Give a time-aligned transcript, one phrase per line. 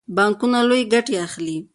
[0.15, 1.57] بانکونه لویې ګټې اخلي.